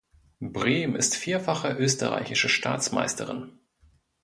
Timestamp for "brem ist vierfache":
0.39-1.73